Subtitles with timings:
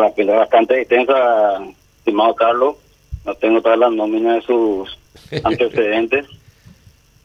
[0.00, 1.62] la pelea bastante extensa,
[1.98, 2.76] estimado Carlos.
[3.24, 4.98] No tengo todas las nóminas de sus
[5.44, 6.26] antecedentes.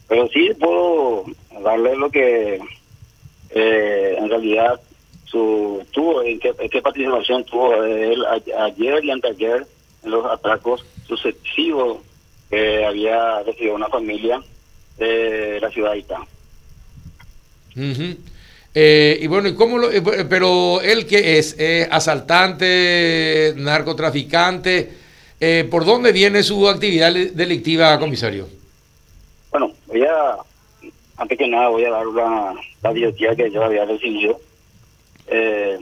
[0.08, 1.24] Pero sí puedo
[1.62, 2.60] darle lo que
[3.50, 4.80] eh, en realidad
[5.24, 8.24] su tuvo, en qué, qué participación tuvo él
[8.58, 9.66] ayer y anteayer
[10.02, 11.98] en los atracos sucesivos
[12.48, 14.42] que había recibido una familia
[14.96, 16.20] de la ciudad de Itá.
[18.74, 21.56] Eh, y bueno, ¿y cómo lo, eh, pero él que es
[21.90, 24.90] asaltante, narcotraficante,
[25.40, 28.48] eh, ¿por dónde viene su actividad delictiva, comisario?
[29.50, 30.36] Bueno, voy a,
[31.16, 32.06] antes que nada voy a dar
[32.82, 34.40] la biología que yo había recibido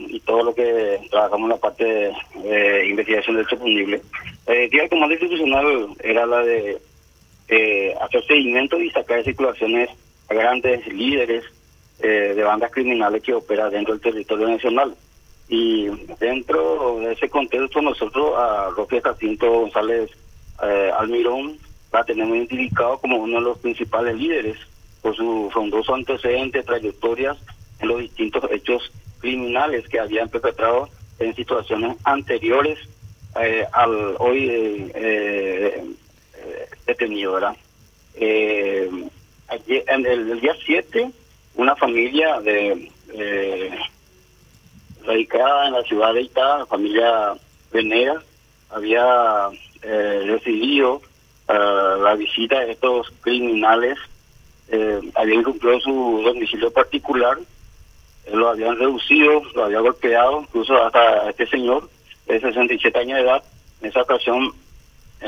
[0.09, 2.11] y todo lo que trabajamos en la parte
[2.43, 4.01] de investigación del punible.
[4.45, 5.65] Eh, el comando institucional
[6.03, 6.81] era la de
[8.01, 9.89] hacer seguimiento y sacar circulaciones
[10.29, 11.45] a grandes líderes
[11.99, 14.95] eh, de bandas criminales que opera dentro del territorio nacional.
[15.49, 15.87] Y
[16.19, 20.11] dentro de ese contexto nosotros a Roque Jacinto González
[20.61, 21.57] eh, Almirón
[21.91, 24.57] la tenemos identificado como uno de los principales líderes
[25.01, 27.37] por su frondoso antecedente, trayectorias
[27.79, 32.77] en los distintos hechos criminales que habían perpetrado en situaciones anteriores
[33.41, 35.83] eh, al hoy eh,
[36.85, 37.55] detenido, ¿verdad?
[39.49, 41.11] Ayer, en el, el día 7
[41.57, 43.77] una familia de eh,
[45.03, 47.33] radicada en la ciudad de Itá, familia
[47.71, 48.21] Venera,
[48.69, 49.49] había
[49.81, 51.01] eh, recibido
[51.47, 51.53] eh,
[52.01, 53.97] la visita de estos criminales,
[54.69, 57.37] eh, habían cumplido su domicilio particular,
[58.31, 61.89] lo habían reducido, lo habían golpeado, incluso hasta este señor
[62.27, 63.43] de 67 años de edad,
[63.81, 64.51] en esa ocasión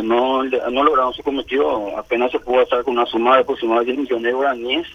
[0.04, 4.04] no, no lograron su cometido, apenas se pudo hacer con una suma de aproximadamente 10
[4.04, 4.88] millones de guaraníes,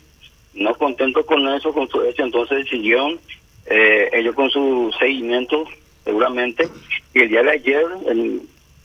[0.55, 3.19] no contento con eso, con su hecho, entonces siguieron
[3.66, 5.64] eh, ellos con su seguimiento,
[6.05, 6.69] seguramente,
[7.14, 7.84] y el día de ayer,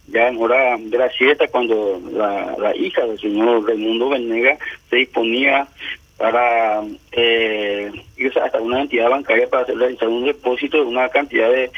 [0.08, 4.58] ya en hora de la siesta, cuando la, hija del señor Raimundo Venega
[4.89, 5.67] se disponía
[6.17, 11.72] para eh, irse hasta una entidad bancaria para realizar un depósito de una cantidad de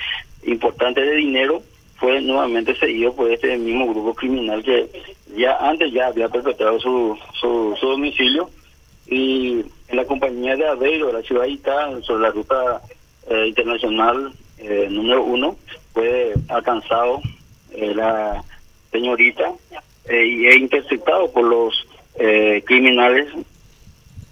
[0.43, 1.61] importante de dinero,
[1.97, 4.87] fue nuevamente seguido por este mismo grupo criminal que
[5.35, 8.49] ya antes ya había perpetrado su, su, su domicilio
[9.11, 11.45] y en la compañía de Aveiro, la ciudad
[12.01, 12.81] sobre la ruta
[13.29, 15.57] eh, internacional eh, número uno,
[15.93, 17.21] fue alcanzado
[17.73, 18.41] eh, la
[18.89, 19.51] señorita
[20.09, 21.87] y es interceptado por los
[22.65, 23.27] criminales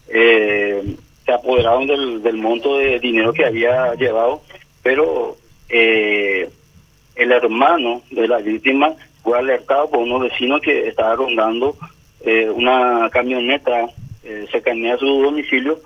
[0.08, 4.42] se apoderaron del, del monto de dinero que había llevado,
[4.82, 5.38] pero
[5.70, 6.52] el
[7.16, 11.78] hermano de la víctima fue alertado por unos vecinos que estaba rondando
[12.56, 13.88] una camioneta
[14.24, 15.80] eh, cercanía a su domicilio.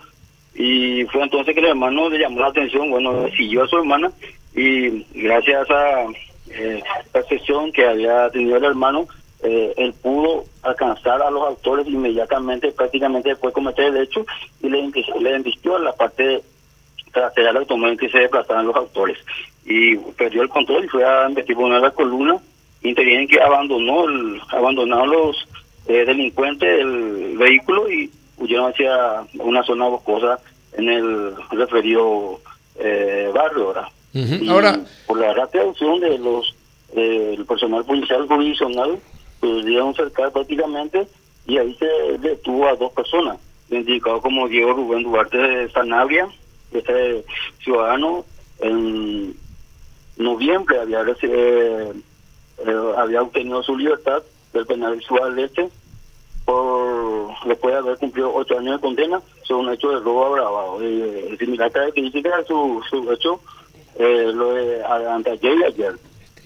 [0.56, 4.12] Y fue entonces que el hermano le llamó la atención, bueno, siguió a su hermana
[4.56, 6.06] y gracias a
[6.52, 9.08] eh, percepción que había tenido el hermano,
[9.42, 14.26] eh, él pudo alcanzar a los autores inmediatamente, prácticamente después de cometer el hecho
[14.62, 16.42] y le, le embistió a la parte
[17.12, 19.18] trasera del automóvil que se desplazaban los autores.
[19.66, 22.42] Y perdió el control y fue a investigar una de las columnas
[22.84, 25.48] intervienen que abandonó el, abandonaron los
[25.88, 30.40] eh, delincuentes el vehículo y huyeron hacia una zona boscosa
[30.74, 32.40] en el referido
[32.80, 33.68] eh, barrio.
[33.68, 33.88] ¿verdad?
[34.50, 36.56] Ahora, por la rápida acción de los
[36.96, 39.00] el personal policial jurisdiccional,
[39.40, 41.08] pudieron cercar prácticamente
[41.48, 43.38] y ahí se detuvo a dos personas,
[43.70, 46.28] identificados como Diego Rubén Duarte de Sanabria,
[46.72, 47.26] este
[47.64, 48.26] ciudadano
[48.60, 49.36] en
[50.18, 51.94] noviembre había eh,
[52.98, 54.24] había obtenido su libertad
[54.54, 55.70] del penal visual este
[56.46, 60.80] por después de haber cumplido ocho años de condena son un hecho de robo agravado.
[60.82, 63.40] Eh, similar característica su, su hecho
[63.96, 65.94] eh, lo de anteayer y ayer.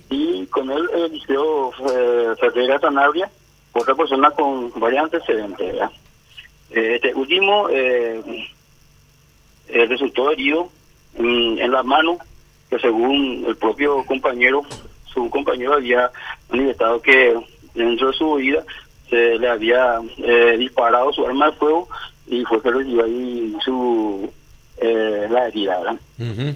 [0.10, 3.30] Y con él el liceo eh, Ferreira Sanabria,
[3.74, 5.76] otra persona con varias antecedentes.
[6.72, 8.22] Eh, este último eh,
[9.68, 10.70] eh, resultó herido
[11.16, 12.18] en, en la mano,
[12.70, 14.64] que según el propio compañero,
[15.06, 16.12] su compañero había
[16.50, 17.38] manifestado que
[17.74, 18.64] dentro de su vida
[19.10, 21.88] se le había eh, disparado su arma de fuego
[22.28, 24.30] y fue que recibió ahí su
[24.80, 25.98] eh, la herida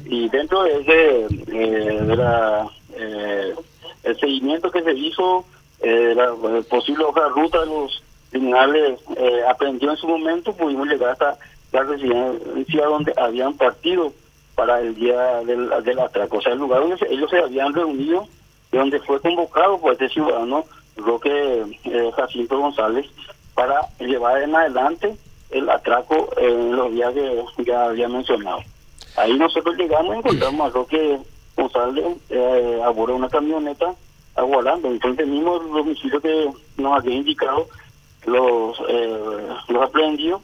[0.06, 3.56] y dentro de ese eh, de la eh,
[4.04, 5.46] el seguimiento que se hizo
[5.82, 6.34] eh, la
[6.70, 11.38] posible hoja de ruta de los criminales eh, aprendió en su momento pudimos llegar hasta
[11.72, 14.14] la residencia donde habían partido
[14.56, 16.38] para el día del, del atraco.
[16.38, 18.28] O sea el lugar donde ellos se habían reunido
[18.72, 20.66] de donde fue convocado por este ciudadano
[20.98, 23.06] Roque eh, Jacinto González
[23.54, 25.16] para llevar en adelante
[25.50, 28.60] el atraco en los días que ya había mencionado.
[29.18, 31.20] Ahí nosotros llegamos y encontramos a Roque
[31.56, 33.94] responsable eh, a bordo de una camioneta
[34.36, 34.90] aguardando.
[34.90, 37.68] Entonces mismo el domicilio que nos había indicado
[38.26, 40.42] los, eh, los aprendió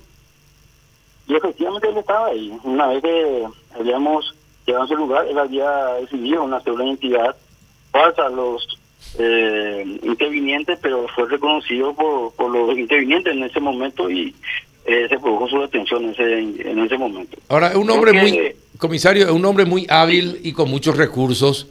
[1.28, 2.58] y efectivamente él estaba ahí.
[2.64, 3.48] Una vez que
[3.78, 4.36] habíamos
[4.66, 7.36] llegado a ese lugar, él había decidido una de identidad
[7.92, 8.77] falsa a los
[9.20, 14.34] eh, intervinientes, pero fue reconocido por, por los intervinientes en ese momento y
[14.86, 16.40] eh, se produjo su detención en ese,
[16.70, 17.38] en ese momento.
[17.50, 21.68] Ahora, es un hombre muy, comisario, es un hombre muy hábil y con muchos recursos,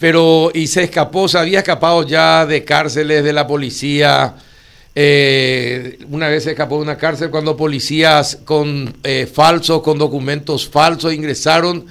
[0.00, 4.36] pero y se escapó, se había escapado ya de cárceles de la policía.
[4.94, 10.66] Eh, una vez se escapó de una cárcel cuando policías con eh, falsos, con documentos
[10.66, 11.84] falsos ingresaron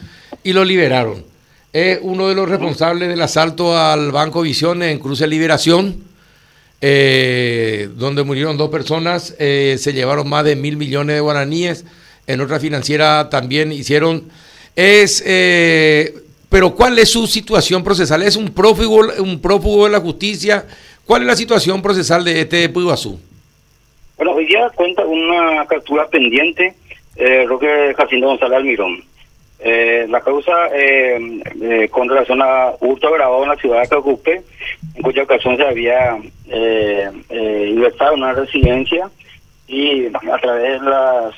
[0.43, 1.34] y lo liberaron.
[1.75, 6.05] Es uno de los responsables del asalto al Banco Visiones en Cruce Liberación
[6.79, 11.85] eh, donde murieron dos personas, eh, se llevaron más de mil millones de guaraníes,
[12.27, 14.23] en otra financiera también hicieron,
[14.73, 16.13] es, eh,
[16.47, 18.23] pero ¿cuál es su situación procesal?
[18.23, 20.65] ¿Es un prófugo, un prófugo de la justicia?
[21.05, 23.19] ¿Cuál es la situación procesal de este Puiguazú?
[24.15, 26.73] Bueno, hoy día cuenta una captura pendiente,
[27.17, 29.14] eh, Roque Jacinto González Almirón.
[29.59, 31.17] Eh, la causa eh,
[31.61, 34.43] eh, con relación a hurto grabado en la ciudad de Cacupe,
[34.95, 36.17] en cuya ocasión se había
[36.49, 39.09] eh, eh, en una residencia
[39.67, 41.35] y a través de las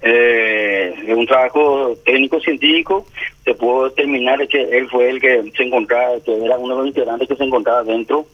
[0.00, 3.06] eh, de un trabajo técnico científico
[3.44, 6.88] se pudo determinar que él fue el que se encontraba, que era uno de los
[6.88, 8.26] integrantes que se encontraba dentro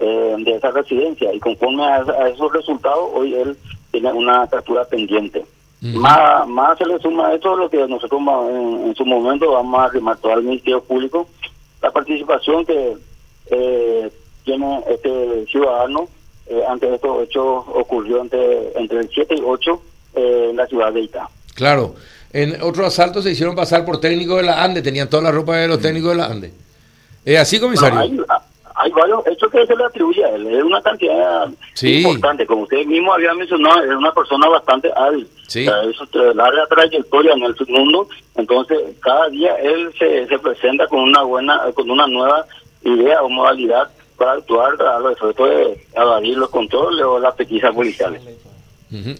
[0.00, 3.56] eh, de esa residencia y conforme a, a esos resultados hoy él
[3.90, 5.44] tiene una captura pendiente.
[5.80, 8.20] Más, más se le suma a esto lo que nosotros
[8.50, 11.28] en, en, su momento vamos a todo al Ministerio Público,
[11.82, 12.96] la participación que
[13.50, 14.10] eh,
[14.44, 16.08] tiene este ciudadano
[16.46, 19.82] eh, ante estos hechos ocurrió entre, entre el 7 y 8
[20.14, 21.28] eh, en la ciudad de Ita.
[21.54, 21.94] Claro,
[22.32, 25.56] en otro asalto se hicieron pasar por técnicos de la ANDE, tenían toda la ropa
[25.56, 26.52] de los técnicos de la ANDE.
[27.24, 27.96] ¿Es así, comisario?
[27.96, 28.16] No, hay,
[28.78, 30.46] hay varios hechos que se le atribuye a él.
[30.48, 31.98] Es una cantidad Sí.
[32.02, 32.46] importante.
[32.46, 35.26] Como usted mismo había mencionado, es una persona bastante hábil.
[35.48, 35.66] Sí.
[35.66, 38.08] O sea, es larga trayectoria en el mundo.
[38.36, 42.44] Entonces, cada día él se, se presenta con una buena, con una nueva
[42.84, 47.74] idea o modalidad para actuar a los efectos de evadir los controles o las pesquisas
[47.74, 48.22] policiales.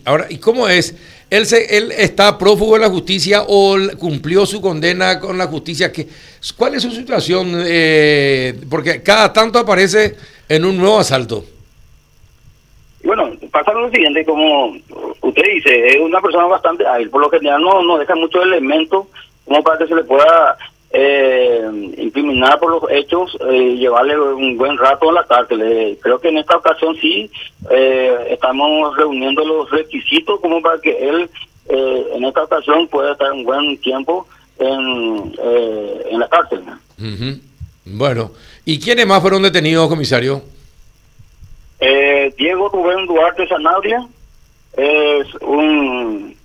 [0.05, 0.95] Ahora, ¿y cómo es?
[1.29, 5.91] ¿Él, se, ¿Él está prófugo de la justicia o cumplió su condena con la justicia?
[5.93, 6.07] ¿Qué,
[6.57, 7.53] ¿Cuál es su situación?
[7.67, 10.17] Eh, porque cada tanto aparece
[10.49, 11.45] en un nuevo asalto.
[13.03, 14.77] Bueno, pasa lo siguiente, como
[15.21, 19.07] usted dice, es una persona bastante hábil, por lo general no, no deja muchos elementos
[19.45, 20.57] como para que se le pueda
[20.99, 25.61] eh, incriminar por los hechos eh, y llevarle un buen rato en la cárcel.
[25.63, 27.31] Eh, creo que en esta ocasión sí
[27.71, 31.29] eh, estamos reuniendo los requisitos como para que él
[31.69, 34.27] eh, en esta ocasión pueda estar un buen tiempo
[34.59, 36.61] en, eh, en la cárcel.
[36.99, 37.41] Ujú.
[37.85, 38.31] Bueno,
[38.65, 40.43] ¿y quiénes más fueron detenidos, comisario?
[41.79, 44.07] Eh, Diego Rubén Duarte Sanabria
[44.79, 46.36] es un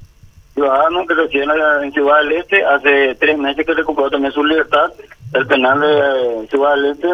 [0.54, 1.46] ciudadano que reside
[1.84, 2.64] en Ciudad del Este.
[2.66, 4.92] Hace tres meses que recuperó también su libertad
[5.32, 7.10] del penal de Ciudad del Este,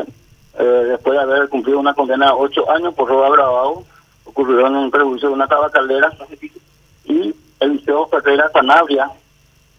[0.59, 3.83] eh, después de haber cumplido una condena de ocho años por robo agravado.
[4.25, 6.11] Ocurrió en un prejuicio de una tabacalera.
[7.05, 9.09] Y Eliseo Ferreira Sanabria,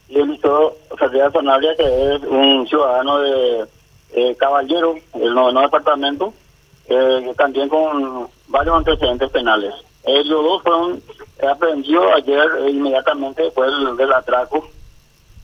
[0.09, 3.67] y Eliseo Ferreira Sanabria, que es un ciudadano de
[4.15, 6.33] eh, Caballero, el noveno departamento,
[6.89, 9.75] eh, también con varios antecedentes penales.
[10.05, 11.03] Ellos dos fueron
[11.47, 14.69] aprendidos ayer eh, inmediatamente después del, del atraco.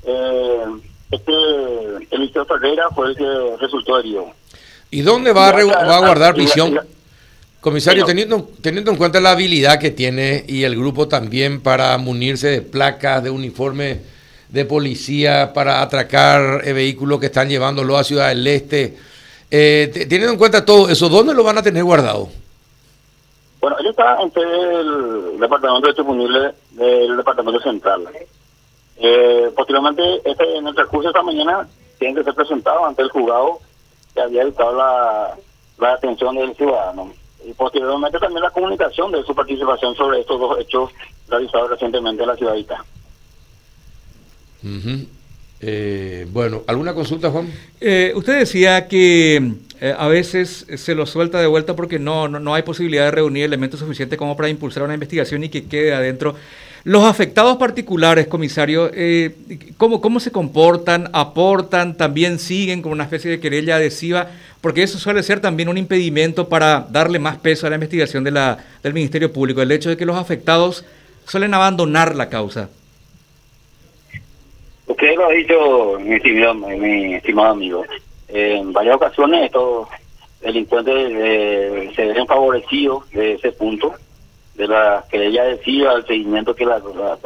[0.06, 0.64] Eh,
[1.10, 1.32] este
[2.10, 4.26] Eliseo Ferreira fue el que resultó herido.
[4.90, 6.80] ¿Y dónde va a, re- va a guardar prisión?
[7.60, 12.48] Comisario, teniendo, teniendo en cuenta la habilidad que tiene y el grupo también para munirse
[12.48, 14.00] de placas, de uniforme
[14.50, 18.96] de policía, para atracar eh, vehículos que están llevándolo a Ciudad del Este,
[19.50, 22.28] eh, te- teniendo en cuenta todo eso, ¿dónde lo van a tener guardado?
[23.64, 28.06] Bueno, él está ante el Departamento de Disponible del Departamento Central.
[28.98, 31.66] Eh, posteriormente, este, en el transcurso de esta mañana,
[31.98, 33.60] tiene que ser presentado ante el juzgado
[34.12, 35.34] que había dictado la,
[35.78, 37.10] la atención del ciudadano.
[37.42, 40.90] Y posteriormente también la comunicación de su participación sobre estos dos hechos
[41.26, 42.84] realizados recientemente en la ciudadita.
[44.62, 45.06] Ujú.
[45.62, 47.50] Eh, bueno, ¿alguna consulta, Juan?
[47.80, 52.40] Eh, usted decía que eh, a veces se lo suelta de vuelta porque no, no,
[52.40, 55.94] no hay posibilidad de reunir elementos suficientes como para impulsar una investigación y que quede
[55.94, 56.34] adentro.
[56.84, 59.34] Los afectados particulares, comisario, eh,
[59.78, 61.08] ¿cómo, ¿cómo se comportan?
[61.14, 61.96] ¿Aportan?
[61.96, 64.28] ¿También siguen como una especie de querella adhesiva?
[64.60, 68.32] Porque eso suele ser también un impedimento para darle más peso a la investigación de
[68.32, 70.84] la, del Ministerio Público, el hecho de que los afectados
[71.26, 72.68] suelen abandonar la causa.
[74.86, 77.84] Usted lo ha dicho, estimado, mi estimado amigo.
[78.34, 79.88] En varias ocasiones estos
[80.40, 83.94] delincuentes eh, se ven favorecidos de ese punto,
[84.56, 86.82] de la que ella decía, el seguimiento que la,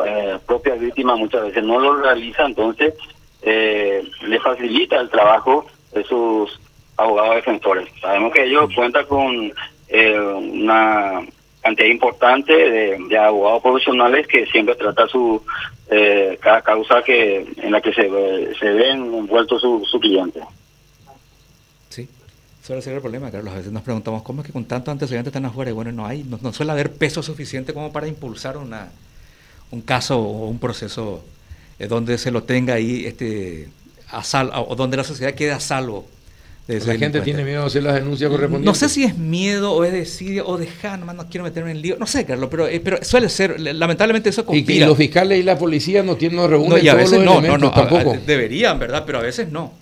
[0.07, 2.95] eh, propia víctima muchas veces no lo realiza, entonces
[3.43, 6.61] eh, le facilita el trabajo de sus
[6.99, 7.88] abogados defensores.
[8.00, 9.53] Sabemos que ellos cuentan con
[9.88, 11.23] eh, una
[11.62, 15.43] cantidad importante de, abogados profesionales que siempre trata su
[15.91, 18.11] eh, cada causa que en la que se,
[18.59, 20.41] se ven envueltos su, su cliente.
[22.65, 23.53] Suele ser el problema, Carlos.
[23.55, 26.07] A veces nos preguntamos cómo es que con tantos antecedentes están afuera y bueno, no
[26.07, 28.88] hay, no, suele haber peso suficiente como para impulsar una,
[29.71, 31.25] un caso o un proceso
[31.79, 33.69] eh, donde se lo tenga ahí este,
[34.11, 36.07] a sal, o donde la sociedad quede a salvo
[36.69, 38.67] la gente tiene miedo a hacer las denuncias correspondientes.
[38.67, 41.81] No sé si es miedo o es decir, o dejar, nomás no quiero meterme en
[41.81, 41.97] lío.
[41.99, 44.85] No sé, Carlos, pero, eh, pero suele ser, lamentablemente eso conspira.
[44.85, 47.57] Y, los fiscales y la policía no, tienen, no reúnen no, a veces no, no,
[47.57, 48.19] no, tampoco.
[48.27, 49.05] deberían, ¿verdad?
[49.07, 49.73] Pero a veces no.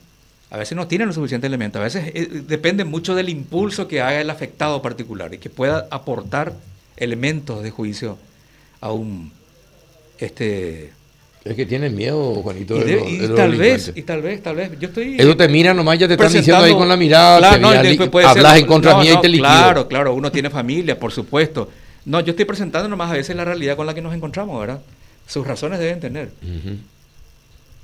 [0.51, 1.81] A veces no tienen los suficientes elementos.
[1.81, 5.87] A veces eh, depende mucho del impulso que haga el afectado particular y que pueda
[5.91, 6.53] aportar
[6.97, 8.19] elementos de juicio
[8.81, 9.33] a un
[10.19, 10.93] este
[11.47, 12.77] es que tienen miedo, Juanito.
[12.77, 14.73] Y, tal vez, y tal vez, tal vez.
[14.81, 15.15] Yo estoy.
[15.17, 17.57] Eso te mira nomás, ya te están diciendo ahí con la mirada.
[17.57, 21.71] Claro, hablas en contra mía y te Claro, claro, uno tiene familia, por supuesto.
[22.05, 24.81] No, yo estoy presentando nomás a veces la realidad con la que nos encontramos, ¿verdad?
[25.29, 26.31] Sus razones deben tener.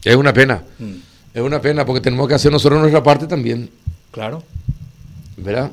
[0.03, 0.65] Es una pena.
[0.81, 1.12] Mm.
[1.35, 3.71] Es una pena porque tenemos que hacer nosotros nuestra parte también.
[4.11, 4.43] Claro.
[5.37, 5.71] ¿Verdad?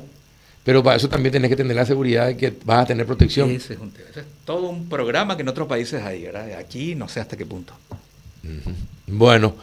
[0.64, 3.50] Pero para eso también tenés que tener la seguridad de que vas a tener protección.
[3.50, 3.78] Ese es,
[4.44, 6.52] todo un programa que en otros países hay, ¿verdad?
[6.58, 7.74] Aquí no sé hasta qué punto.
[9.06, 9.54] Bueno,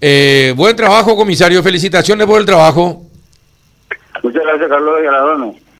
[0.00, 1.62] eh, buen trabajo, comisario.
[1.62, 3.06] Felicitaciones por el trabajo.
[4.22, 5.61] Muchas gracias, Carlos de